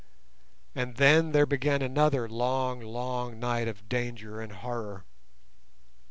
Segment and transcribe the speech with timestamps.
[0.73, 5.05] And then there began another long, long night of danger and horror.